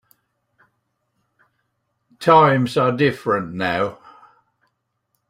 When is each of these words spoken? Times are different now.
Times 2.17 2.75
are 2.75 2.91
different 2.91 3.53
now. 3.53 3.99